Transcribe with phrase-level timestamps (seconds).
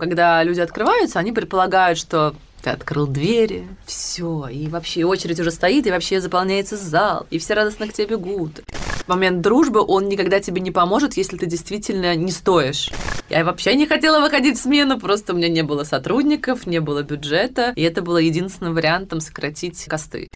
[0.00, 5.86] Когда люди открываются, они предполагают, что ты открыл двери, все, и вообще очередь уже стоит,
[5.86, 8.62] и вообще заполняется зал, и все радостно к тебе бегут.
[9.06, 12.90] Момент дружбы, он никогда тебе не поможет, если ты действительно не стоишь.
[13.28, 17.02] Я вообще не хотела выходить в смену, просто у меня не было сотрудников, не было
[17.02, 20.28] бюджета, и это было единственным вариантом сократить косты.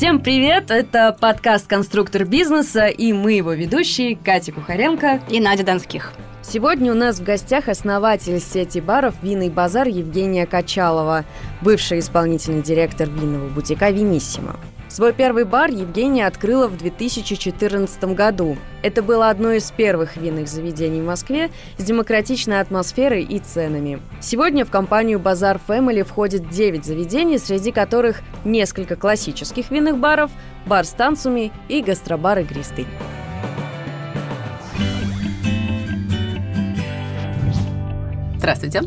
[0.00, 0.70] Всем привет!
[0.70, 6.14] Это подкаст «Конструктор бизнеса» и мы его ведущие Катя Кухаренко и Надя Донских.
[6.40, 11.26] Сегодня у нас в гостях основатель сети баров «Винный базар» Евгения Качалова,
[11.60, 14.56] бывший исполнительный директор винного бутика «Виниссимо».
[14.90, 18.56] Свой первый бар Евгения открыла в 2014 году.
[18.82, 24.00] Это было одно из первых винных заведений в Москве с демократичной атмосферой и ценами.
[24.20, 30.32] Сегодня в компанию «Базар Family входит 9 заведений, среди которых несколько классических винных баров,
[30.66, 32.88] бар с танцами и гастробар «Игристый».
[38.38, 38.80] Здравствуйте.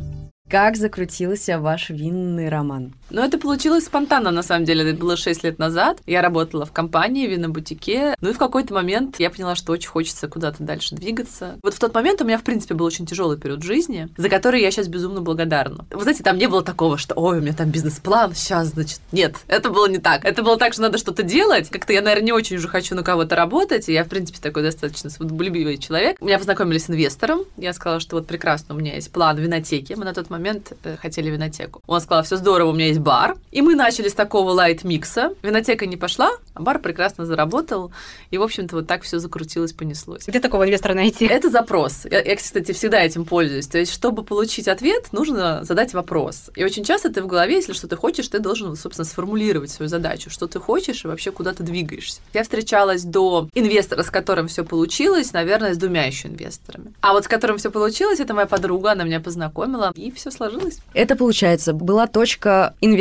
[0.49, 2.93] Как закрутился ваш винный роман?
[3.13, 4.89] Ну, это получилось спонтанно, на самом деле.
[4.89, 5.99] Это было 6 лет назад.
[6.07, 8.15] Я работала в компании, в винобутике.
[8.21, 11.59] Ну и в какой-то момент я поняла, что очень хочется куда-то дальше двигаться.
[11.61, 14.61] Вот в тот момент у меня, в принципе, был очень тяжелый период жизни, за который
[14.61, 15.85] я сейчас безумно благодарна.
[15.91, 18.99] Вы знаете, там не было такого, что, ой, у меня там бизнес-план, сейчас, значит.
[19.11, 20.25] Нет, это было не так.
[20.25, 21.69] Это было так, что надо что-то делать.
[21.69, 23.89] Как-то я, наверное, не очень уже хочу на кого-то работать.
[23.89, 26.19] И я, в принципе, такой достаточно свободолюбивый человек.
[26.19, 27.41] Меня познакомили с инвестором.
[27.57, 29.93] Я сказала, что вот прекрасно, у меня есть план винотеки.
[29.93, 31.79] Мы на тот момент э, хотели винотеку.
[31.85, 33.37] Он сказал, все здорово, у меня есть бар.
[33.51, 35.35] И мы начали с такого лайт-микса.
[35.43, 37.91] Винотека не пошла, а бар прекрасно заработал.
[38.31, 40.23] И, в общем-то, вот так все закрутилось, понеслось.
[40.25, 41.25] Где такого инвестора найти?
[41.25, 42.05] Это запрос.
[42.09, 43.67] Я, я, кстати, всегда этим пользуюсь.
[43.67, 46.49] То есть, чтобы получить ответ, нужно задать вопрос.
[46.55, 49.89] И очень часто ты в голове, если что ты хочешь, ты должен, собственно, сформулировать свою
[49.89, 52.21] задачу, что ты хочешь и вообще куда ты двигаешься.
[52.33, 56.93] Я встречалась до инвестора, с которым все получилось, наверное, с двумя еще инвесторами.
[57.01, 60.79] А вот с которым все получилось, это моя подруга, она меня познакомила, и все сложилось.
[60.93, 62.92] Это, получается, была точка инвестора,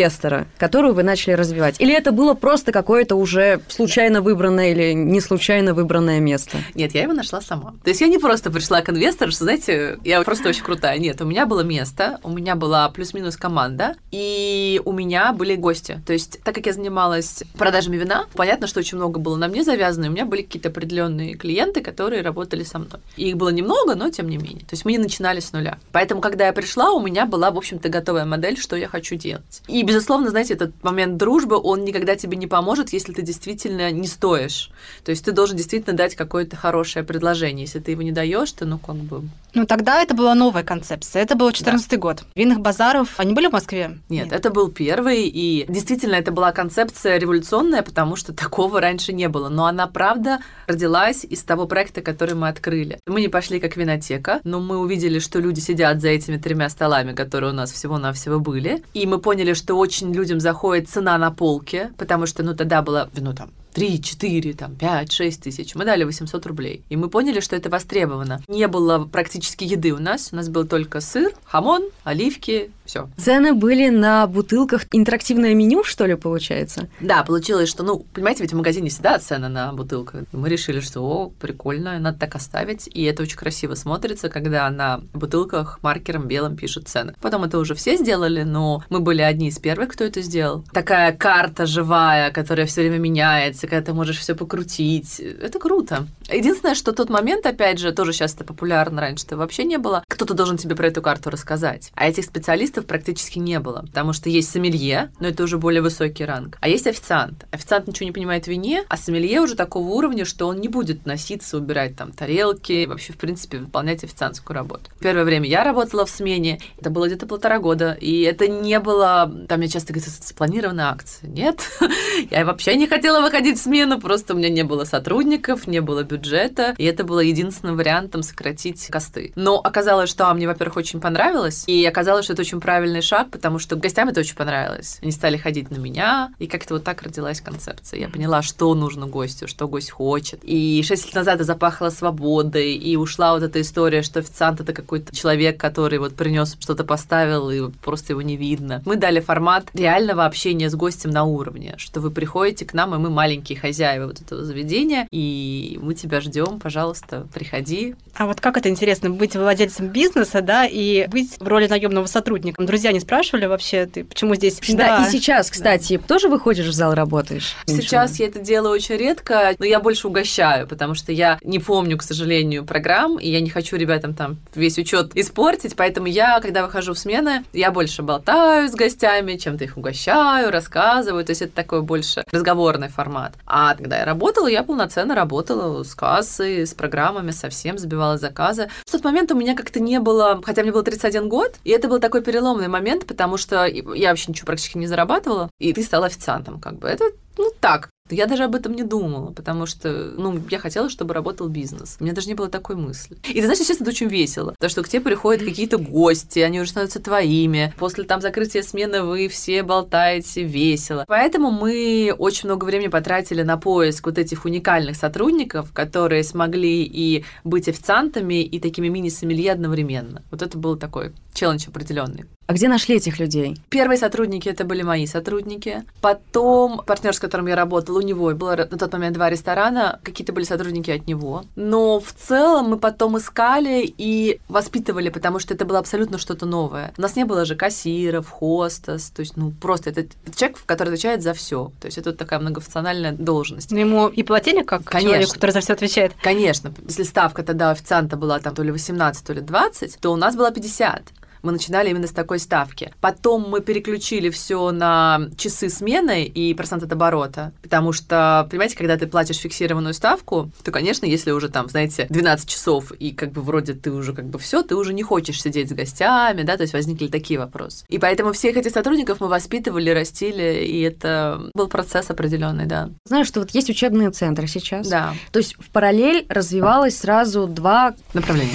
[0.58, 1.80] которую вы начали развивать?
[1.80, 6.58] Или это было просто какое-то уже случайно выбранное или не случайно выбранное место?
[6.74, 7.74] Нет, я его нашла сама.
[7.82, 10.98] То есть я не просто пришла к инвестору, что, знаете, я просто очень крутая.
[10.98, 16.00] Нет, у меня было место, у меня была плюс-минус команда, и у меня были гости.
[16.06, 19.62] То есть, так как я занималась продажами вина, понятно, что очень много было на мне
[19.64, 23.00] завязано, и у меня были какие-то определенные клиенты, которые работали со мной.
[23.16, 24.60] И их было немного, но тем не менее.
[24.60, 25.78] То есть мы не начинали с нуля.
[25.92, 29.62] Поэтому, когда я пришла, у меня была, в общем-то, готовая модель, что я хочу делать.
[29.68, 34.06] И, безусловно, знаете, этот момент дружбы, он никогда тебе не поможет, если ты действительно не
[34.06, 34.70] стоишь.
[35.04, 37.64] То есть ты должен действительно дать какое-то хорошее предложение.
[37.64, 39.22] Если ты его не даешь, то, ну, как бы...
[39.54, 41.22] Ну, тогда это была новая концепция.
[41.22, 41.96] Это был 14 да.
[41.96, 42.24] год.
[42.34, 43.98] Винных базаров, они были в Москве?
[44.08, 49.12] Нет, Нет, это был первый, и действительно это была концепция революционная, потому что такого раньше
[49.12, 49.48] не было.
[49.48, 52.98] Но она, правда, родилась из того проекта, который мы открыли.
[53.06, 57.12] Мы не пошли как винотека, но мы увидели, что люди сидят за этими тремя столами,
[57.12, 58.82] которые у нас всего-навсего были.
[58.94, 63.08] И мы поняли, что очень людям заходит цена на полке, потому что, ну, тогда было,
[63.14, 65.74] ну, там, 3, 4, там, 5, 6 тысяч.
[65.74, 66.84] Мы дали 800 рублей.
[66.90, 68.40] И мы поняли, что это востребовано.
[68.48, 70.30] Не было практически еды у нас.
[70.32, 73.08] У нас был только сыр, хамон, оливки, все.
[73.16, 74.86] Цены были на бутылках.
[74.92, 76.88] Интерактивное меню, что ли, получается?
[77.00, 80.24] Да, получилось, что, ну, понимаете, ведь в магазине всегда цены на бутылках.
[80.32, 82.88] Мы решили, что, о, прикольно, надо так оставить.
[82.92, 87.14] И это очень красиво смотрится, когда на бутылках маркером белым пишут цены.
[87.20, 90.64] Потом это уже все сделали, но мы были одни из первых, кто это сделал.
[90.72, 95.20] Такая карта живая, которая все время меняется, когда ты можешь все покрутить.
[95.20, 96.06] Это круто.
[96.30, 100.04] Единственное, что тот момент, опять же, тоже сейчас это популярно, раньше-то вообще не было.
[100.08, 101.90] Кто-то должен тебе про эту карту рассказать.
[101.94, 106.24] А этих специалистов практически не было, потому что есть сомелье, но это уже более высокий
[106.24, 107.46] ранг, а есть официант.
[107.50, 111.06] Официант ничего не понимает в вине, а сомелье уже такого уровня, что он не будет
[111.06, 114.90] носиться, убирать там тарелки, вообще, в принципе, выполнять официантскую работу.
[115.00, 119.32] Первое время я работала в смене, это было где-то полтора года, и это не было,
[119.48, 121.28] там я часто говорю, спланированная акция.
[121.28, 121.60] Нет,
[122.30, 126.74] я вообще не хотела выходить смену, просто у меня не было сотрудников, не было бюджета,
[126.78, 129.32] и это было единственным вариантом сократить косты.
[129.36, 133.58] Но оказалось, что мне, во-первых, очень понравилось, и оказалось, что это очень правильный шаг, потому
[133.58, 134.98] что гостям это очень понравилось.
[135.02, 138.00] Они стали ходить на меня, и как-то вот так родилась концепция.
[138.00, 140.40] Я поняла, что нужно гостю, что гость хочет.
[140.42, 144.72] И шесть лет назад я запахла свободой, и ушла вот эта история, что официант это
[144.72, 148.82] какой-то человек, который вот принес что-то поставил, и просто его не видно.
[148.84, 152.98] Мы дали формат реального общения с гостем на уровне, что вы приходите к нам, и
[152.98, 157.94] мы маленький собственники, хозяева вот этого заведения, и мы тебя ждем, пожалуйста, приходи.
[158.14, 162.62] А вот как это интересно, быть владельцем бизнеса, да, и быть в роли наемного сотрудника?
[162.62, 164.60] Друзья не спрашивали вообще, ты почему здесь?
[164.68, 165.06] Да, да.
[165.06, 166.02] и сейчас, кстати, да.
[166.06, 167.56] тоже выходишь в зал, работаешь?
[167.66, 171.98] Сейчас я это делаю очень редко, но я больше угощаю, потому что я не помню,
[171.98, 176.62] к сожалению, программ, и я не хочу ребятам там весь учет испортить, поэтому я, когда
[176.64, 181.52] выхожу в смены, я больше болтаю с гостями, чем-то их угощаю, рассказываю, то есть это
[181.54, 183.31] такой больше разговорный формат.
[183.46, 188.68] А когда я работала, я полноценно работала с кассой, с программами, совсем забивала заказы.
[188.86, 191.88] В тот момент у меня как-то не было, хотя мне было 31 год, и это
[191.88, 196.06] был такой переломный момент, потому что я вообще ничего практически не зарабатывала, и ты стала
[196.06, 196.88] официантом, как бы.
[196.88, 197.04] Это
[197.38, 201.48] ну так, я даже об этом не думала, потому что, ну, я хотела, чтобы работал
[201.48, 201.96] бизнес.
[202.00, 203.16] У меня даже не было такой мысли.
[203.28, 206.60] И ты знаешь, сейчас это очень весело, потому что к тебе приходят какие-то гости, они
[206.60, 207.72] уже становятся твоими.
[207.78, 211.04] После там закрытия смены вы все болтаете весело.
[211.08, 217.24] Поэтому мы очень много времени потратили на поиск вот этих уникальных сотрудников, которые смогли и
[217.44, 220.22] быть официантами, и такими мини-сомелье одновременно.
[220.30, 222.24] Вот это был такой челлендж определенный.
[222.46, 223.56] А где нашли этих людей?
[223.70, 225.84] Первые сотрудники это были мои сотрудники.
[226.00, 230.44] Потом партнер, с которым я работала, него было на тот момент два ресторана, какие-то были
[230.44, 231.44] сотрудники от него.
[231.56, 236.92] Но в целом мы потом искали и воспитывали, потому что это было абсолютно что-то новое.
[236.98, 240.88] У нас не было же кассиров, хостес, то есть, ну, просто это, это человек, который
[240.88, 241.72] отвечает за все.
[241.80, 243.70] То есть это такая многофункциональная должность.
[243.70, 245.10] Но ему и платили как Конечно.
[245.10, 246.12] человеку, который за все отвечает?
[246.22, 246.72] Конечно.
[246.86, 250.36] Если ставка тогда официанта была там то ли 18, то ли 20, то у нас
[250.36, 251.02] была 50
[251.42, 252.92] мы начинали именно с такой ставки.
[253.00, 258.96] Потом мы переключили все на часы смены и процент от оборота, потому что, понимаете, когда
[258.96, 263.42] ты платишь фиксированную ставку, то, конечно, если уже там, знаете, 12 часов и как бы
[263.42, 266.62] вроде ты уже как бы все, ты уже не хочешь сидеть с гостями, да, то
[266.62, 267.84] есть возникли такие вопросы.
[267.88, 272.90] И поэтому всех этих сотрудников мы воспитывали, растили, и это был процесс определенный, да.
[273.04, 274.88] Знаешь, что вот есть учебные центры сейчас.
[274.88, 275.14] Да.
[275.32, 278.52] То есть в параллель развивалось сразу два направления.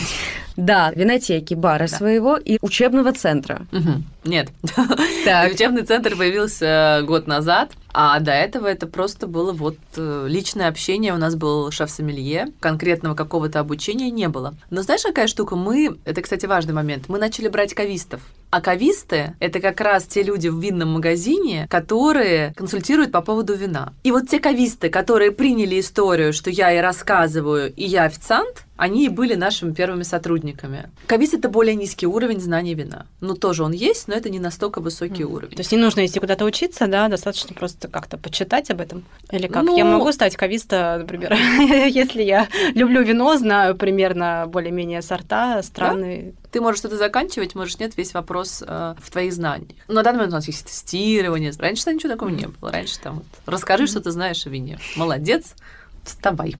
[0.57, 1.95] Да, винотеки, бара да.
[1.95, 3.65] своего и учебного центра.
[3.71, 4.03] Угу.
[4.25, 4.49] Нет.
[5.25, 5.53] Так.
[5.53, 7.71] Учебный центр появился год назад.
[7.93, 11.13] А до этого это просто было вот э, личное общение.
[11.13, 14.53] У нас был шеф-сомелье, конкретного какого-то обучения не было.
[14.69, 15.55] Но знаешь, какая штука?
[15.55, 18.21] Мы, это, кстати, важный момент, мы начали брать кавистов.
[18.49, 23.93] А кависты— это как раз те люди в винном магазине, которые консультируют по поводу вина.
[24.03, 29.05] И вот те кависты, которые приняли историю, что я и рассказываю, и я официант, они
[29.05, 30.89] и были нашими первыми сотрудниками.
[31.07, 33.07] Кавист— это более низкий уровень знаний вина.
[33.21, 35.25] Ну, тоже он есть, но это не настолько высокий mm.
[35.25, 35.55] уровень.
[35.55, 39.03] То есть не нужно идти куда-то учиться, да, достаточно просто как-то почитать об этом?
[39.31, 39.63] Или как?
[39.63, 41.33] Ну, я могу стать кависта, например,
[41.89, 46.33] если я люблю вино, знаю примерно более-менее сорта, страны.
[46.43, 46.46] Да?
[46.51, 49.79] Ты можешь что-то заканчивать, можешь нет, весь вопрос э, в твоих знаниях.
[49.87, 51.51] Но на данный момент у нас есть тестирование.
[51.57, 52.71] Раньше там ничего такого не было.
[52.71, 54.79] Раньше там вот, расскажи, что ты знаешь о вине.
[54.95, 55.55] Молодец,
[56.03, 56.55] вставай.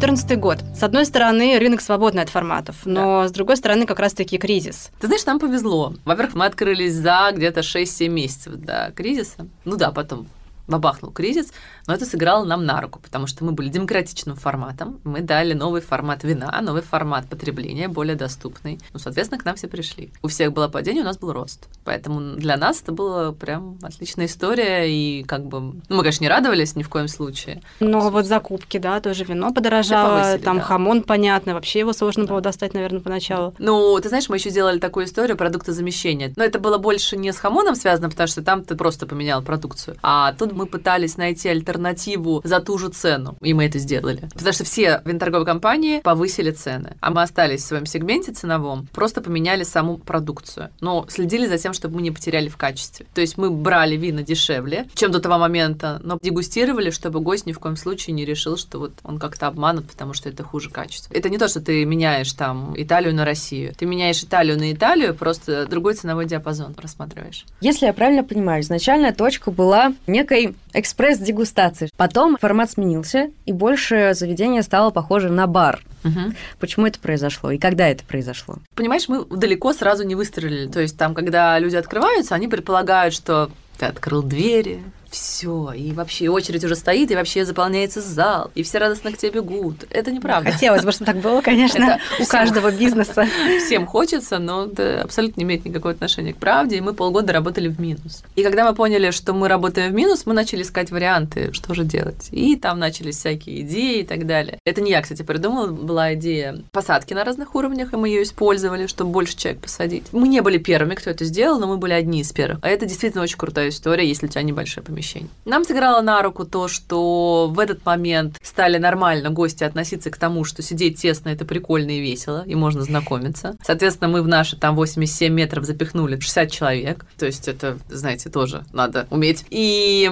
[0.00, 0.58] 2014 год.
[0.74, 3.28] С одной стороны, рынок свободный от форматов, но да.
[3.28, 4.90] с другой стороны, как раз-таки кризис.
[4.98, 5.94] Ты знаешь, нам повезло.
[6.04, 9.46] Во-первых, мы открылись за где-то 6-7 месяцев до кризиса.
[9.64, 10.26] Ну да, потом
[10.70, 11.52] бабахнул кризис,
[11.86, 15.80] но это сыграло нам на руку, потому что мы были демократичным форматом, мы дали новый
[15.80, 18.78] формат вина, новый формат потребления, более доступный.
[18.92, 20.12] Ну, соответственно, к нам все пришли.
[20.22, 21.68] У всех было падение, у нас был рост.
[21.84, 25.60] Поэтому для нас это была прям отличная история, и как бы...
[25.60, 27.62] Ну, мы, конечно, не радовались ни в коем случае.
[27.80, 30.62] Но вот закупки, да, тоже вино подорожало, там да.
[30.62, 32.30] хамон, понятно, вообще его сложно да.
[32.30, 33.54] было достать, наверное, поначалу.
[33.58, 36.32] Ну, ты знаешь, мы еще сделали такую историю продуктозамещения.
[36.36, 39.96] Но это было больше не с хамоном связано, потому что там ты просто поменял продукцию,
[40.02, 44.28] а тут мы пытались найти альтернативу за ту же цену, и мы это сделали.
[44.34, 49.22] Потому что все виноторговые компании повысили цены, а мы остались в своем сегменте ценовом, просто
[49.22, 53.06] поменяли саму продукцию, но следили за тем, чтобы мы не потеряли в качестве.
[53.14, 57.52] То есть мы брали вина дешевле, чем до того момента, но дегустировали, чтобы гость ни
[57.52, 61.14] в коем случае не решил, что вот он как-то обманут, потому что это хуже качества.
[61.14, 63.72] Это не то, что ты меняешь там Италию на Россию.
[63.74, 67.46] Ты меняешь Италию на Италию, просто другой ценовой диапазон рассматриваешь.
[67.62, 71.90] Если я правильно понимаю, изначальная точка была некой экспресс-дегустации.
[71.96, 75.82] Потом формат сменился, и больше заведение стало похоже на бар.
[76.04, 76.34] Угу.
[76.58, 78.56] Почему это произошло и когда это произошло?
[78.74, 80.66] Понимаешь, мы далеко сразу не выстрелили.
[80.66, 86.28] То есть там, когда люди открываются, они предполагают, что ты открыл двери, все, и вообще
[86.28, 89.84] очередь уже стоит, и вообще заполняется зал, и все радостно к тебе бегут.
[89.90, 90.52] Это неправда.
[90.52, 93.26] Хотелось бы, чтобы так было, конечно, у каждого бизнеса.
[93.64, 97.68] Всем хочется, но это абсолютно не имеет никакого отношения к правде, и мы полгода работали
[97.68, 98.22] в минус.
[98.36, 101.84] И когда мы поняли, что мы работаем в минус, мы начали искать варианты, что же
[101.84, 102.28] делать.
[102.30, 104.58] И там начались всякие идеи и так далее.
[104.64, 108.86] Это не я, кстати, придумала, была идея посадки на разных уровнях, и мы ее использовали,
[108.86, 110.04] чтобы больше человек посадить.
[110.12, 112.60] Мы не были первыми, кто это сделал, но мы были одни из первых.
[112.62, 115.28] А это действительно очень крутая история, если у тебя небольшое помещение.
[115.44, 120.44] Нам сыграло на руку то, что в этот момент стали нормально гости относиться к тому,
[120.44, 123.56] что сидеть тесно это прикольно и весело, и можно знакомиться.
[123.64, 127.06] Соответственно, мы в наши там 87 метров запихнули 60 человек.
[127.18, 129.44] То есть это, знаете, тоже надо уметь.
[129.50, 130.10] И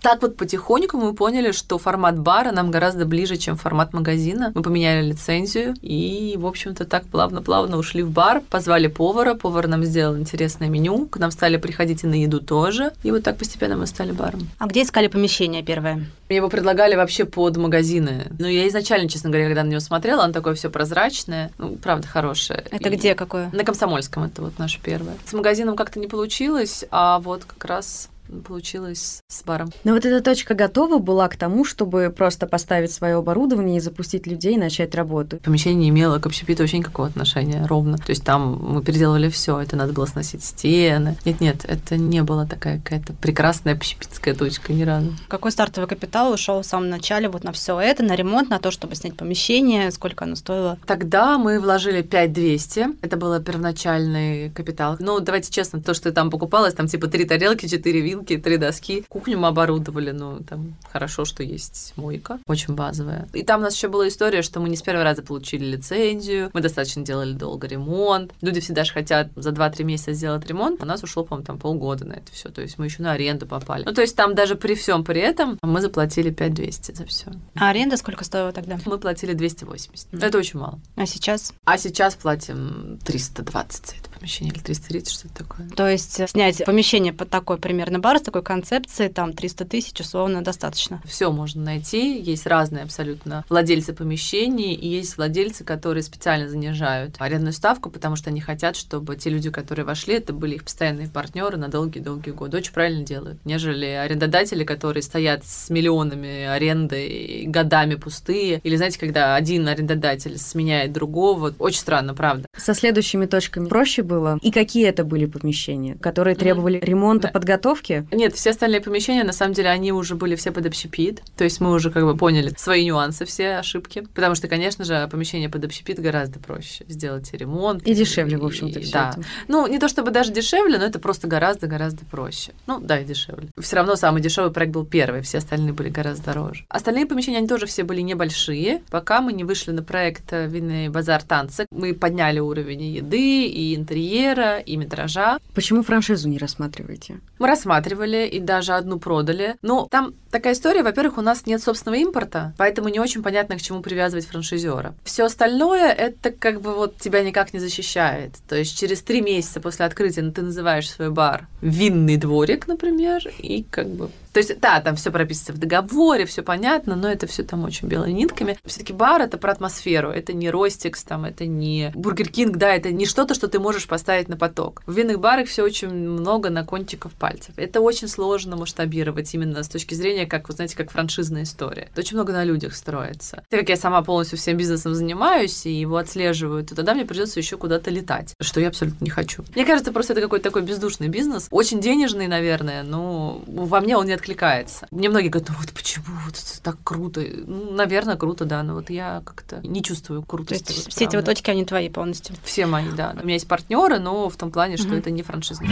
[0.00, 4.52] так вот потихоньку мы поняли, что формат бара нам гораздо ближе, чем формат магазина.
[4.54, 9.84] Мы поменяли лицензию и, в общем-то, так плавно-плавно ушли в бар, позвали повара, повар нам
[9.84, 13.76] сделал интересное меню, к нам стали приходить и на еду тоже, и вот так постепенно
[13.76, 14.48] мы стали баром.
[14.58, 16.06] А где искали помещение первое?
[16.28, 18.30] Мне его предлагали вообще под магазины.
[18.38, 22.06] Ну, я изначально, честно говоря, когда на него смотрела, он такое все прозрачное, ну, правда,
[22.06, 22.64] хорошее.
[22.70, 22.96] Это и...
[22.96, 23.50] где какое?
[23.52, 25.14] На Комсомольском это вот наше первое.
[25.24, 28.08] С магазином как-то не получилось, а вот как раз
[28.46, 29.70] получилось с баром.
[29.84, 34.26] Но вот эта точка готова была к тому, чтобы просто поставить свое оборудование и запустить
[34.26, 35.38] людей и начать работу.
[35.38, 37.98] Помещение не имело к общепиту вообще никакого отношения, ровно.
[37.98, 41.16] То есть там мы переделывали все, это надо было сносить стены.
[41.24, 45.12] Нет-нет, это не была такая какая-то прекрасная общепитская точка ни разу.
[45.28, 48.70] Какой стартовый капитал ушел в самом начале вот на все это, на ремонт, на то,
[48.70, 50.78] чтобы снять помещение, сколько оно стоило?
[50.86, 54.96] Тогда мы вложили 5200, это был первоначальный капитал.
[54.98, 58.56] Ну, давайте честно, то, что там покупалось, там типа три тарелки, четыре вина, вилки, три
[58.56, 59.04] доски.
[59.08, 63.28] Кухню мы оборудовали, ну, там хорошо, что есть мойка, очень базовая.
[63.32, 66.50] И там у нас еще была история, что мы не с первого раза получили лицензию,
[66.52, 68.32] мы достаточно делали долго ремонт.
[68.40, 72.04] Люди всегда же хотят за 2-3 месяца сделать ремонт, у нас ушло, по-моему, там полгода
[72.04, 72.50] на это все.
[72.50, 73.84] То есть мы еще на аренду попали.
[73.84, 77.26] Ну, то есть там даже при всем при этом мы заплатили 5200 за все.
[77.54, 78.78] А аренда сколько стоила тогда?
[78.84, 80.12] Мы платили 280.
[80.12, 80.26] Mm-hmm.
[80.26, 80.80] Это очень мало.
[80.96, 81.52] А сейчас?
[81.64, 85.68] А сейчас платим 320 за это помещение или 330, что-то такое.
[85.70, 90.42] То есть снять помещение под такой примерно бар с такой концепцией, там 300 тысяч условно
[90.42, 91.02] достаточно.
[91.04, 92.20] Все можно найти.
[92.20, 98.30] Есть разные абсолютно владельцы помещений, и есть владельцы, которые специально занижают арендную ставку, потому что
[98.30, 102.58] они хотят, чтобы те люди, которые вошли, это были их постоянные партнеры на долгие-долгие годы.
[102.58, 103.38] Очень правильно делают.
[103.44, 108.60] Нежели арендодатели, которые стоят с миллионами аренды годами пустые.
[108.62, 111.54] Или, знаете, когда один арендодатель сменяет другого.
[111.58, 112.46] Очень странно, правда.
[112.56, 114.38] Со следующими точками проще было?
[114.42, 116.84] И какие это были помещения, которые требовали mm-hmm.
[116.84, 117.32] ремонта, да.
[117.32, 118.06] подготовки?
[118.12, 121.22] Нет, все остальные помещения, на самом деле, они уже были все под общепит.
[121.36, 124.06] То есть мы уже как бы поняли свои нюансы, все ошибки.
[124.14, 126.84] Потому что, конечно же, помещение под общепит гораздо проще.
[126.88, 127.86] Сделать ремонт.
[127.86, 129.10] И дешевле, в общем-то, все Да.
[129.16, 129.26] это.
[129.48, 132.52] Ну, не то чтобы даже дешевле, но это просто гораздо-гораздо проще.
[132.66, 133.48] Ну, да, и дешевле.
[133.58, 136.64] Все равно самый дешевый проект был первый, все остальные были гораздо дороже.
[136.68, 138.82] Остальные помещения, они тоже все были небольшие.
[138.90, 144.58] Пока мы не вышли на проект «Винный базар танцы», мы подняли уровень еды, и интерьера,
[144.58, 145.38] и метража.
[145.54, 147.20] Почему франшизу не рассматриваете?
[147.38, 149.56] Мы рассматривали и даже одну продали.
[149.62, 153.62] Но там такая история, во-первых, у нас нет собственного импорта, поэтому не очень понятно, к
[153.62, 154.94] чему привязывать франшизера.
[155.04, 158.32] Все остальное это как бы вот тебя никак не защищает.
[158.48, 163.64] То есть через три месяца после открытия ты называешь свой бар винный дворик, например, и
[163.70, 167.42] как бы то есть, да, там все прописано в договоре, все понятно, но это все
[167.42, 168.58] там очень белыми нитками.
[168.64, 172.92] Все-таки бар это про атмосферу, это не Ростикс, там, это не Burger King, да, это
[172.92, 174.82] не что-то, что ты можешь поставить на поток.
[174.86, 177.54] В винных барах все очень много на кончиках пальцев.
[177.56, 181.88] Это очень сложно масштабировать именно с точки зрения, как, вы знаете, как франшизная история.
[181.90, 183.44] Это очень много на людях строится.
[183.48, 187.40] Так как я сама полностью всем бизнесом занимаюсь и его отслеживаю, то тогда мне придется
[187.40, 189.44] еще куда-то летать, что я абсолютно не хочу.
[189.54, 194.06] Мне кажется, просто это какой-то такой бездушный бизнес, очень денежный, наверное, но во мне он
[194.06, 194.86] не откликается.
[194.90, 197.20] Мне многие говорят, ну вот почему вот это так круто?
[197.20, 200.64] Ну, наверное, круто, да, но вот я как-то не чувствую крутости.
[200.64, 202.36] То есть вот, все эти вот точки, они твои полностью?
[202.44, 203.16] Все мои, да.
[203.20, 204.96] У меня есть партнеры, но в том плане, что угу.
[204.96, 205.68] это не франшизный.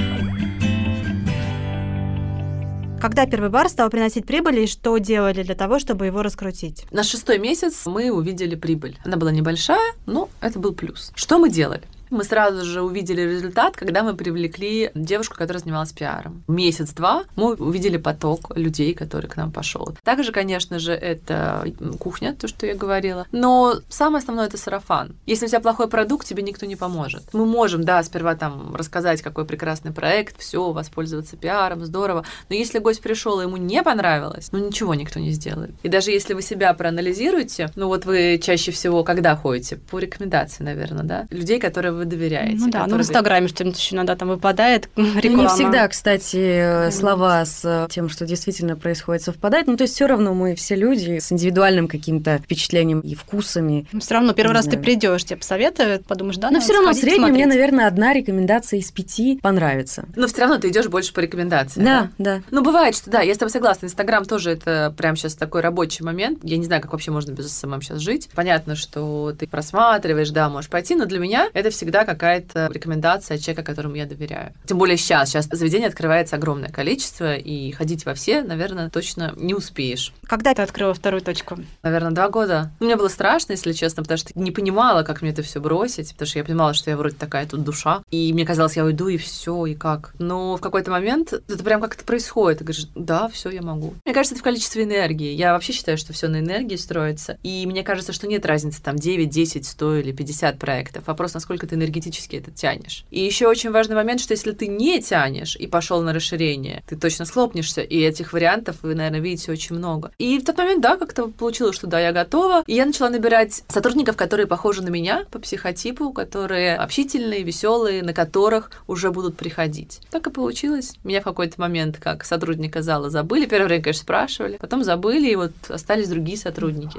[3.00, 6.84] Когда первый бар стал приносить прибыль и что делали для того, чтобы его раскрутить?
[6.90, 8.98] На шестой месяц мы увидели прибыль.
[9.04, 11.12] Она была небольшая, но это был плюс.
[11.14, 11.82] Что мы делали?
[12.10, 16.44] Мы сразу же увидели результат, когда мы привлекли девушку, которая занималась пиаром.
[16.48, 19.96] Месяц-два мы увидели поток людей, который к нам пошел.
[20.04, 21.66] Также, конечно же, это
[21.98, 23.26] кухня, то, что я говорила.
[23.32, 25.16] Но самое основное это сарафан.
[25.26, 27.22] Если у тебя плохой продукт, тебе никто не поможет.
[27.32, 32.24] Мы можем, да, сперва там рассказать, какой прекрасный проект, все, воспользоваться пиаром, здорово.
[32.48, 35.74] Но если гость пришел и ему не понравилось, ну ничего никто не сделает.
[35.82, 39.76] И даже если вы себя проанализируете, ну вот вы чаще всего когда ходите?
[39.76, 41.26] По рекомендации, наверное, да?
[41.30, 42.56] Людей, которые вы доверяете.
[42.58, 45.22] Ну да, ну в Инстаграме что-нибудь еще иногда там выпадает реклама.
[45.22, 49.66] Ну, не всегда, кстати, слова с тем, что действительно происходит, совпадают.
[49.66, 53.86] Ну то есть все равно мы все люди с индивидуальным каким-то впечатлением и вкусами.
[53.92, 54.78] Но все равно первый раз знаю.
[54.78, 58.80] ты придешь, тебе посоветуют, подумаешь, да, Но все равно в среднем мне, наверное, одна рекомендация
[58.80, 60.04] из пяти понравится.
[60.16, 61.82] Но все равно ты идешь больше по рекомендации.
[61.82, 62.36] Да, да.
[62.36, 62.42] да.
[62.50, 63.86] Ну бывает, что да, я с тобой согласна.
[63.86, 66.40] Инстаграм тоже это прям сейчас такой рабочий момент.
[66.42, 68.28] Я не знаю, как вообще можно без SMM сейчас жить.
[68.34, 73.36] Понятно, что ты просматриваешь, да, можешь пойти, но для меня это всегда всегда какая-то рекомендация
[73.36, 74.52] от человека, которому я доверяю.
[74.66, 75.30] Тем более сейчас.
[75.30, 80.12] Сейчас заведение открывается огромное количество, и ходить во все, наверное, точно не успеешь.
[80.26, 81.58] Когда ты открыла вторую точку?
[81.82, 82.70] Наверное, два года.
[82.78, 86.12] Ну, мне было страшно, если честно, потому что не понимала, как мне это все бросить,
[86.12, 89.08] потому что я понимала, что я вроде такая тут душа, и мне казалось, я уйду,
[89.08, 90.12] и все, и как.
[90.18, 92.58] Но в какой-то момент это прям как-то происходит.
[92.58, 93.94] Ты говоришь, да, все, я могу.
[94.04, 95.32] Мне кажется, это в количестве энергии.
[95.32, 97.38] Я вообще считаю, что все на энергии строится.
[97.42, 101.06] И мне кажется, что нет разницы там 9, 10, 100 или 50 проектов.
[101.06, 103.04] Вопрос, насколько ты энергетически это тянешь.
[103.10, 106.96] И еще очень важный момент, что если ты не тянешь и пошел на расширение, ты
[106.96, 107.80] точно схлопнешься.
[107.80, 110.12] И этих вариантов вы, наверное, видите очень много.
[110.18, 112.62] И в тот момент, да, как-то получилось, что да, я готова.
[112.66, 118.12] И я начала набирать сотрудников, которые похожи на меня по психотипу, которые общительные, веселые, на
[118.12, 120.00] которых уже будут приходить.
[120.10, 120.94] Так и получилось.
[121.04, 123.46] Меня в какой-то момент как сотрудника зала забыли.
[123.46, 126.98] Первое время, конечно, спрашивали, потом забыли, и вот остались другие сотрудники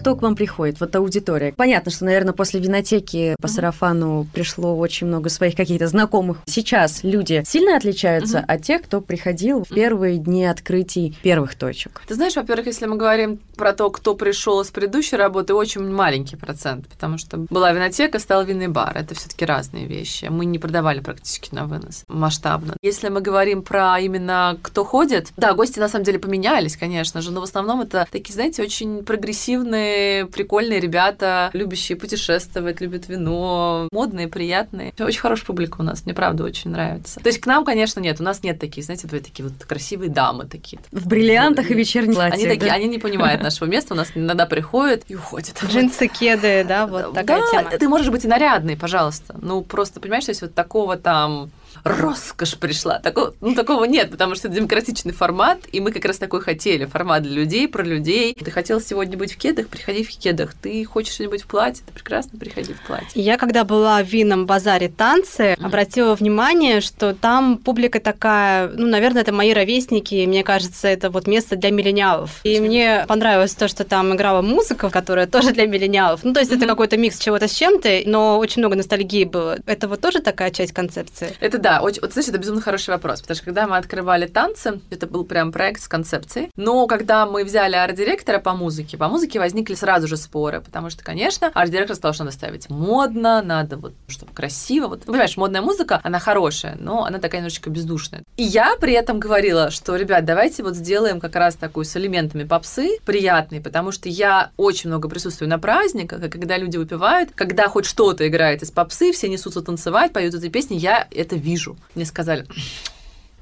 [0.00, 1.52] кто к вам приходит, вот аудитория?
[1.52, 6.38] Понятно, что, наверное, после винотеки по сарафану пришло очень много своих каких-то знакомых.
[6.46, 8.54] Сейчас люди сильно отличаются uh-huh.
[8.54, 12.02] от тех, кто приходил в первые дни открытий первых точек.
[12.08, 16.36] Ты знаешь, во-первых, если мы говорим про то, кто пришел с предыдущей работы, очень маленький
[16.36, 18.96] процент, потому что была винотека, стал винный бар.
[18.96, 20.28] Это все-таки разные вещи.
[20.30, 22.74] Мы не продавали практически на вынос масштабно.
[22.80, 27.32] Если мы говорим про именно кто ходит, да, гости на самом деле поменялись, конечно же,
[27.32, 34.28] но в основном это такие, знаете, очень прогрессивные прикольные ребята, любящие путешествовать, любят вино, модные,
[34.28, 34.94] приятные.
[34.98, 37.20] Очень хорошая публика у нас, мне правда очень нравится.
[37.20, 40.08] То есть к нам, конечно, нет, у нас нет таких, знаете, вы такие вот красивые
[40.08, 40.80] дамы такие.
[40.92, 42.38] В бриллиантах и вечерних платьях.
[42.38, 45.60] Они такие, они не понимают нашего места, у нас иногда приходят и уходят.
[45.64, 47.70] Джинсы, кеды, да, вот такая тема.
[47.70, 49.36] ты можешь быть и нарядный, пожалуйста.
[49.42, 51.50] Ну, просто, понимаешь, то есть вот такого там
[51.84, 52.98] роскошь пришла.
[52.98, 56.84] Такого, ну, такого нет, потому что это демократичный формат, и мы как раз такой хотели.
[56.84, 58.34] Формат для людей, про людей.
[58.34, 60.54] Ты хотел сегодня быть в кедах, приходи в кедах.
[60.54, 63.10] Ты хочешь что-нибудь в платье, ты прекрасно приходи в платье.
[63.14, 65.64] Я, когда была в винном базаре танцы, mm-hmm.
[65.64, 71.26] обратила внимание, что там публика такая, ну, наверное, это мои ровесники, мне кажется, это вот
[71.26, 72.40] место для миллениалов.
[72.44, 76.24] И мне понравилось то, что там играла музыка, которая тоже для миллениалов.
[76.24, 76.56] Ну, то есть mm-hmm.
[76.56, 79.58] это какой-то микс чего-то с чем-то, но очень много ностальгии было.
[79.66, 81.34] Это вот тоже такая часть концепции?
[81.40, 84.80] Это да, очень, вот, знаешь, это безумно хороший вопрос, потому что когда мы открывали танцы,
[84.90, 89.38] это был прям проект с концепцией, но когда мы взяли арт-директора по музыке, по музыке
[89.38, 93.92] возникли сразу же споры, потому что, конечно, арт-директор сказал, что надо ставить модно, надо вот,
[94.08, 98.22] чтобы красиво, вот, понимаешь, модная музыка, она хорошая, но она такая немножечко бездушная.
[98.36, 102.44] И я при этом говорила, что, ребят, давайте вот сделаем как раз такую с элементами
[102.44, 107.68] попсы приятный, потому что я очень много присутствую на праздниках, и когда люди выпивают, когда
[107.68, 111.49] хоть что-то играет из попсы, все несутся танцевать, поют эти песни, я это вижу.
[111.94, 112.46] Мне сказали,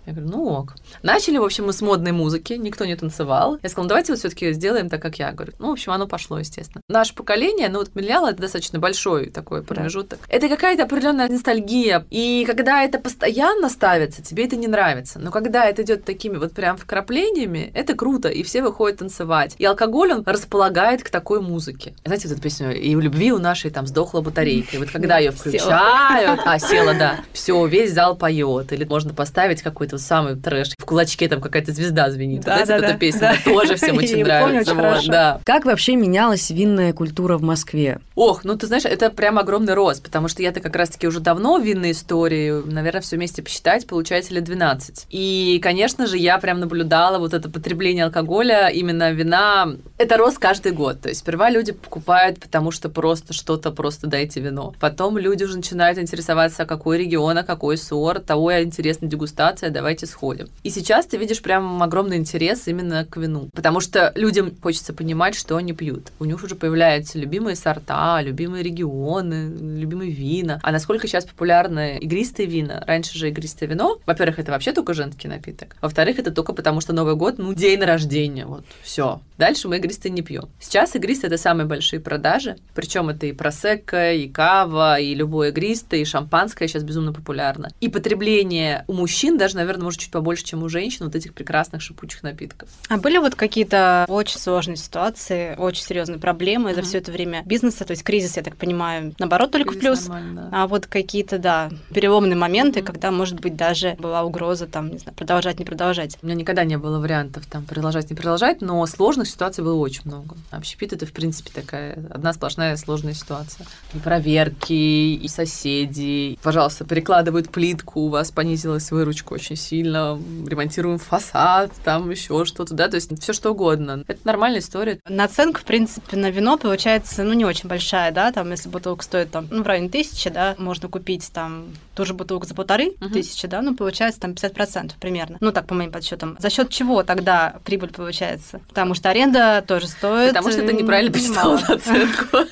[0.09, 0.75] я говорю, ну ок.
[1.03, 3.59] Начали, в общем, мы с модной музыки, никто не танцевал.
[3.63, 5.33] Я сказала, ну давайте вот все-таки сделаем так, как я.
[5.33, 6.81] Говорю, ну, в общем, оно пошло, естественно.
[6.89, 10.19] Наше поколение, ну вот миллениалы, это достаточно большой такой промежуток.
[10.21, 10.35] Да.
[10.35, 12.07] Это какая-то определенная ностальгия.
[12.11, 15.19] И когда это постоянно ставится, тебе это не нравится.
[15.19, 19.57] Но когда это идет такими вот прям вкраплениями, это круто, и все выходят танцевать.
[19.59, 21.95] И алкоголь, он располагает к такой музыке.
[22.05, 24.77] Знаете, вот эту песню «И у любви у нашей там сдохла батарейка».
[24.77, 28.73] И вот когда ее включают, а, села, да, все, весь зал поет.
[28.73, 30.71] Или можно поставить какой-то самый трэш.
[30.79, 32.43] В кулачке там какая-то звезда звенит.
[32.45, 33.53] Да, Знаете, да, эта да, песня да.
[33.53, 34.75] тоже всем очень нравится.
[34.75, 35.41] Помню, вот, да.
[35.45, 38.01] Как вообще менялась винная культура в Москве?
[38.15, 41.59] Ох, ну ты знаешь, это прям огромный рост, потому что я-то как раз-таки уже давно
[41.59, 45.07] в винной истории, наверное, все вместе посчитать, получается лет 12.
[45.11, 49.69] И, конечно же, я прям наблюдала вот это потребление алкоголя, именно вина.
[49.99, 51.01] Это рост каждый год.
[51.01, 54.75] То есть сперва люди покупают, потому что просто что-то, просто дайте вино.
[54.81, 59.88] Потом люди уже начинают интересоваться, какой регион, а какой сорт, того и интересна дегустация, давай
[59.89, 60.49] давайте сходим.
[60.65, 65.35] И сейчас ты видишь прям огромный интерес именно к вину, потому что людям хочется понимать,
[65.35, 66.13] что они пьют.
[66.19, 70.61] У них уже появляются любимые сорта, любимые регионы, любимые вина.
[70.63, 72.85] А насколько сейчас популярны игристые вина?
[72.87, 75.77] Раньше же игристое вино, во-первых, это вообще только женский напиток.
[75.81, 79.23] Во-вторых, это только потому, что Новый год, ну, день рождения, вот, все.
[79.39, 80.49] Дальше мы игристые не пьем.
[80.61, 86.01] Сейчас игристые это самые большие продажи, причем это и просекко, и кава, и любое игристое,
[86.01, 87.71] и шампанское сейчас безумно популярно.
[87.81, 91.35] И потребление у мужчин даже, наверное, наверное, может, чуть побольше, чем у женщин, вот этих
[91.35, 92.69] прекрасных шипучих напитков.
[92.89, 96.75] А были вот какие-то очень сложные ситуации, очень серьезные проблемы mm-hmm.
[96.75, 100.07] за все это время бизнеса, то есть кризис, я так понимаю, наоборот, только кризис в
[100.07, 100.35] плюс.
[100.35, 100.49] Да.
[100.53, 102.85] А вот какие-то, да, переломные моменты, mm-hmm.
[102.85, 106.19] когда, может быть, даже была угроза, там, не знаю, продолжать, не продолжать.
[106.23, 109.79] У меня никогда не было вариантов там продолжать, не продолжать, но сложных сложных ситуаций было
[109.79, 110.37] очень много.
[110.51, 113.67] Общепит— это, в принципе, такая одна сплошная сложная ситуация.
[113.95, 116.39] И проверки, и соседи.
[116.43, 122.89] Пожалуйста, перекладывают плитку, у вас понизилась выручка очень сильно, ремонтируем фасад, там еще что-то, да,
[122.89, 124.05] то есть все что угодно.
[124.07, 125.01] Это нормальная история.
[125.09, 129.31] Наценка, в принципе, на вино получается, ну, не очень большая, да, там, если бутылка стоит
[129.31, 131.67] там, ну, в районе тысячи, да, можно купить там
[131.99, 133.13] ту же бутылку за полторы uh-huh.
[133.13, 135.37] тысячи, да, ну, получается там 50% примерно.
[135.41, 136.37] Ну, так, по моим подсчетам.
[136.39, 138.61] За счет чего тогда прибыль получается?
[138.69, 140.29] Потому что аренда тоже стоит.
[140.29, 142.47] Потому что ты неправильно посчитала наценку.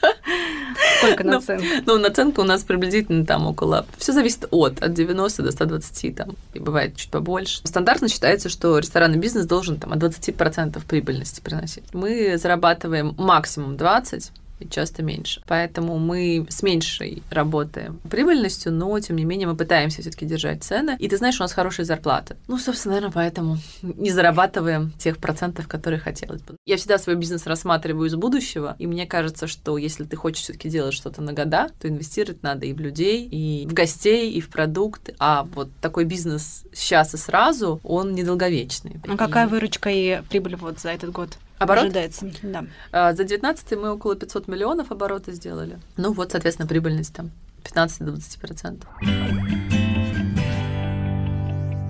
[0.98, 1.64] Сколько наценка?
[1.86, 3.86] Ну, наценка у нас приблизительно там около...
[3.98, 7.60] Все зависит от, от 90 до 120 там, и бывает чуть побольше.
[7.62, 11.84] Стандартно считается, что ресторанный бизнес должен там от 20% прибыльности приносить.
[11.92, 15.42] Мы зарабатываем максимум 20, и часто меньше.
[15.46, 20.96] Поэтому мы с меньшей работаем прибыльностью, но тем не менее мы пытаемся все-таки держать цены.
[20.98, 22.36] И ты знаешь, у нас хорошие зарплаты.
[22.48, 26.56] Ну, собственно, наверное, поэтому не зарабатываем тех процентов, которые хотелось бы.
[26.64, 30.68] Я всегда свой бизнес рассматриваю из будущего, и мне кажется, что если ты хочешь все-таки
[30.68, 34.48] делать что-то на года, то инвестировать надо и в людей, и в гостей, и в
[34.48, 35.14] продукты.
[35.18, 39.00] А вот такой бизнес сейчас и сразу, он недолговечный.
[39.06, 41.38] А какая выручка и прибыль вот за этот год?
[41.58, 41.84] Оборот?
[41.84, 42.66] Ожидается, да.
[42.92, 45.78] А, за 19 мы около 500 миллионов оборота сделали.
[45.96, 47.30] Ну вот, соответственно, прибыльность там
[47.64, 48.82] 15-20%.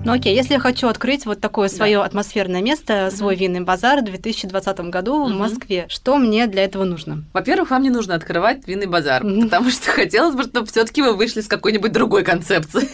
[0.07, 2.05] Ну окей, если я хочу открыть вот такое свое да.
[2.05, 3.41] атмосферное место, свой угу.
[3.41, 5.33] винный базар в 2020 году угу.
[5.33, 7.25] в Москве, что мне для этого нужно?
[7.33, 9.41] Во-первых, вам не нужно открывать винный базар, угу.
[9.41, 12.87] потому что хотелось бы, чтобы все-таки вы вышли с какой-нибудь другой концепции.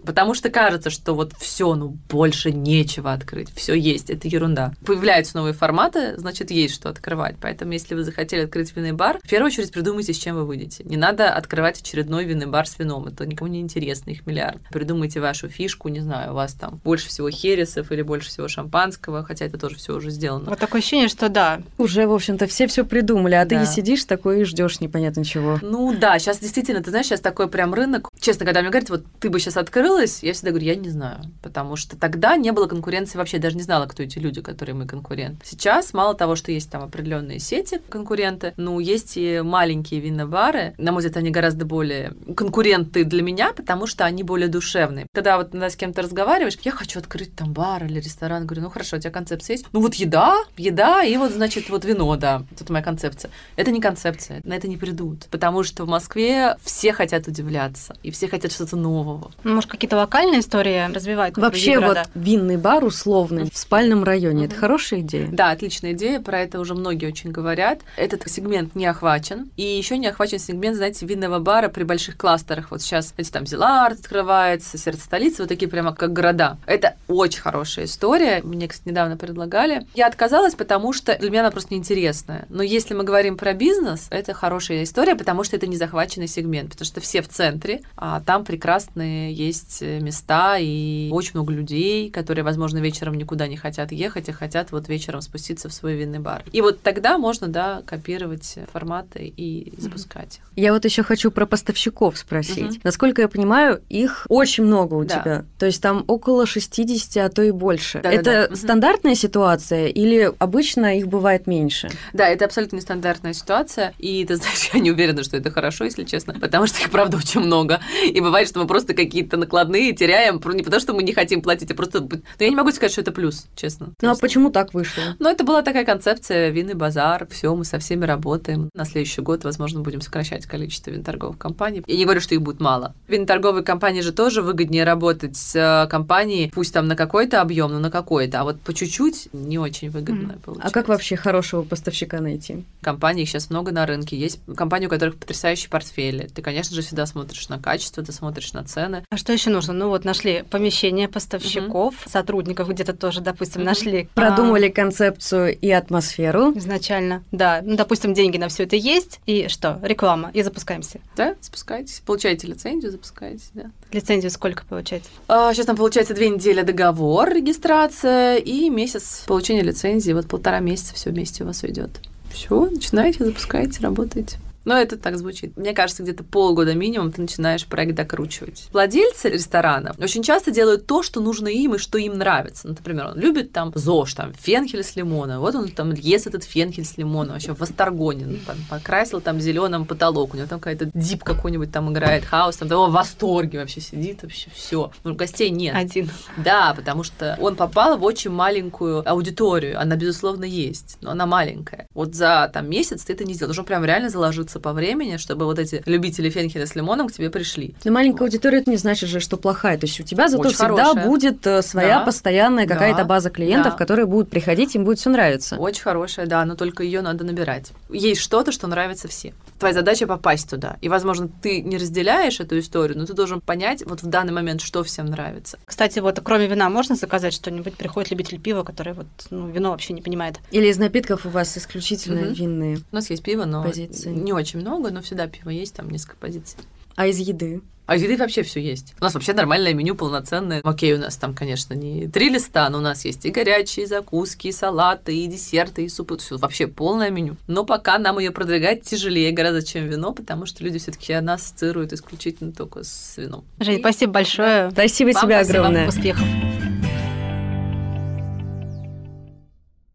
[0.04, 4.72] Потому что кажется, что вот все, ну больше нечего открыть, все есть, это ерунда.
[4.84, 7.36] Появляются новые форматы, значит, есть что открывать.
[7.40, 10.82] Поэтому, если вы захотели открыть винный бар, в первую очередь придумайте, с чем вы выйдете.
[10.84, 14.60] Не надо открывать очередной винный бар с вином, это никому не интересно, их миллиард.
[14.72, 19.44] Придумайте вашу фишку, не знаю, вас там больше всего хересов или больше всего шампанского, хотя
[19.44, 20.50] это тоже все уже сделано.
[20.50, 21.60] Вот такое ощущение, что да.
[21.78, 23.60] Уже, в общем-то, все все придумали, а да.
[23.60, 25.58] ты сидишь такой и ждешь непонятно чего.
[25.62, 28.08] Ну да, сейчас действительно, ты знаешь, сейчас такой прям рынок.
[28.18, 31.20] Честно, когда мне говорят, вот ты бы сейчас открылась, я всегда говорю, я не знаю,
[31.42, 34.86] потому что тогда не было конкуренции вообще, даже не знала, кто эти люди, которые мы
[34.86, 35.44] конкуренты.
[35.44, 40.74] Сейчас мало того, что есть там определенные сети конкуренты, ну есть и маленькие винобары.
[40.78, 45.06] На мой взгляд, они гораздо более конкуренты для меня, потому что они более душевные.
[45.12, 46.00] Когда вот надо с кем-то
[46.30, 48.46] разговариваешь, я хочу открыть там бар или ресторан.
[48.46, 49.66] Говорю, ну хорошо, у тебя концепция есть?
[49.72, 52.44] Ну вот еда, еда и вот, значит, вот вино, да.
[52.56, 53.30] Тут моя концепция.
[53.56, 55.26] Это не концепция, на это не придут.
[55.30, 59.32] Потому что в Москве все хотят удивляться, и все хотят что-то нового.
[59.42, 61.36] Ну, может, какие-то локальные истории развивать?
[61.36, 65.28] Вообще вот винный бар условный в спальном районе, это хорошая идея?
[65.32, 67.80] Да, отличная идея, про это уже многие очень говорят.
[67.96, 72.70] Этот сегмент не охвачен, и еще не охвачен сегмент, знаете, винного бара при больших кластерах.
[72.70, 76.58] Вот сейчас, знаете, там Зелард открывается, сердце столицы, вот такие прямо как города.
[76.66, 78.42] Это очень хорошая история.
[78.42, 79.86] Мне, кстати, недавно предлагали.
[79.94, 82.44] Я отказалась, потому что для меня она просто неинтересная.
[82.50, 86.72] Но если мы говорим про бизнес, это хорошая история, потому что это не захваченный сегмент,
[86.72, 92.44] потому что все в центре, а там прекрасные есть места и очень много людей, которые,
[92.44, 96.44] возможно, вечером никуда не хотят ехать, а хотят вот вечером спуститься в свой винный бар.
[96.52, 100.42] И вот тогда можно, да, копировать форматы и запускать их.
[100.54, 102.72] Я вот еще хочу про поставщиков спросить.
[102.72, 102.80] Угу.
[102.84, 105.18] Насколько я понимаю, их очень много у да.
[105.18, 105.44] тебя.
[105.58, 108.00] То есть там около 60, а то и больше.
[108.02, 109.20] Да, это да, стандартная угу.
[109.20, 111.88] ситуация или обычно их бывает меньше?
[112.12, 113.94] Да, это абсолютно нестандартная ситуация.
[113.98, 117.16] И ты знаешь, я не уверена, что это хорошо, если честно, потому что их, правда,
[117.16, 117.80] очень много.
[118.04, 121.70] И бывает, что мы просто какие-то накладные теряем, не потому что мы не хотим платить,
[121.70, 122.00] а просто...
[122.00, 123.90] Но я не могу сказать, что это плюс, честно.
[124.02, 125.02] Ну а почему так вышло?
[125.18, 128.70] Ну, это была такая концепция винный базар, все, мы со всеми работаем.
[128.74, 131.82] На следующий год, возможно, будем сокращать количество винторговых компаний.
[131.86, 132.94] Я не говорю, что их будет мало.
[133.06, 137.90] Винторговые компании же тоже выгоднее работать с компанией пусть там на какой-то объем, но на
[137.90, 140.40] какой-то, а вот по чуть-чуть не очень выгодно mm.
[140.40, 140.68] получается.
[140.68, 142.64] А как вообще хорошего поставщика найти?
[142.80, 144.16] Компаний сейчас много на рынке.
[144.16, 146.28] Есть компании, у которых потрясающие портфели.
[146.34, 149.04] Ты, конечно же, всегда смотришь на качество, ты смотришь на цены.
[149.10, 149.72] А что еще нужно?
[149.72, 152.10] Ну вот нашли помещение поставщиков, mm-hmm.
[152.10, 153.64] сотрудников где-то тоже, допустим, mm-hmm.
[153.64, 154.08] нашли.
[154.14, 154.72] Продумали а...
[154.72, 156.52] концепцию и атмосферу.
[156.56, 157.60] Изначально, да.
[157.62, 159.78] Ну, допустим, деньги на все это есть, и что?
[159.82, 161.00] Реклама, и запускаемся.
[161.16, 162.00] Да, запускайтесь.
[162.06, 163.70] Получаете лицензию, запускайтесь, да.
[163.92, 165.10] Лицензию сколько получается?
[165.28, 170.12] А, сейчас там получается две недели договор, регистрация и месяц получения лицензии.
[170.12, 171.88] Вот полтора месяца все вместе у вас уйдет.
[172.30, 174.36] Все, начинаете, запускаете, работаете.
[174.64, 175.56] Но это так звучит.
[175.56, 178.68] Мне кажется, где-то полгода минимум ты начинаешь проект докручивать.
[178.72, 182.68] Владельцы ресторана очень часто делают то, что нужно им и что им нравится.
[182.68, 185.40] Ну, например, он любит там ЗОЖ, там фенхель с лимоном.
[185.40, 188.26] Вот он там ест этот фенхель с лимоном, вообще в восторгоне.
[188.26, 192.56] Ну, там, покрасил там зеленым потолок, у него там какая-то дип какой-нибудь там играет, хаос,
[192.56, 194.92] там, там в восторге вообще сидит, вообще все.
[195.04, 195.74] Ну, гостей нет.
[195.74, 196.10] Один.
[196.36, 199.80] Да, потому что он попал в очень маленькую аудиторию.
[199.80, 201.86] Она, безусловно, есть, но она маленькая.
[201.94, 203.48] Вот за там месяц ты это не сделал.
[203.50, 207.30] Должен прям реально заложиться по времени, чтобы вот эти любители фенхеля с лимоном к тебе
[207.30, 207.74] пришли.
[207.84, 209.78] Но маленькая аудитория это не значит же, что плохая.
[209.78, 211.06] То есть у тебя зато Очень всегда хорошая.
[211.06, 212.04] будет э, своя Да.
[212.06, 212.72] постоянная Да.
[212.74, 213.78] какая-то база клиентов, Да.
[213.78, 215.56] которые будут приходить, им будет все нравиться.
[215.56, 217.72] Очень хорошая, да, но только ее надо набирать.
[217.90, 219.34] Есть что-то, что нравится всем.
[219.60, 220.78] Твоя задача попасть туда.
[220.80, 224.62] И, возможно, ты не разделяешь эту историю, но ты должен понять вот в данный момент,
[224.62, 225.58] что всем нравится.
[225.66, 227.76] Кстати, вот кроме вина можно заказать что-нибудь?
[227.76, 230.38] Приходит любитель пива, который вот ну, вино вообще не понимает.
[230.50, 232.32] Или из напитков у вас исключительно Мгм.
[232.32, 232.78] винные.
[232.90, 234.08] У нас есть пиво, но Позиции.
[234.10, 236.58] не очень много, но всегда пиво есть, там несколько позиций.
[236.96, 237.60] А из еды?
[237.90, 238.94] А еды вообще все есть.
[239.00, 240.60] У нас вообще нормальное меню, полноценное.
[240.62, 243.88] Окей, у нас там, конечно, не три листа, но у нас есть и горячие, и
[243.88, 246.16] закуски, и салаты, и десерты, и супы.
[246.18, 247.36] Все вообще полное меню.
[247.48, 251.92] Но пока нам ее продвигать тяжелее гораздо, чем вино, потому что люди все-таки нас ассоциируют
[251.92, 253.44] исключительно только с вином.
[253.58, 254.70] Жень, спасибо большое.
[254.70, 255.58] Спасибо Вам тебе спасибо.
[255.58, 255.88] огромное.
[255.88, 256.69] Успехов.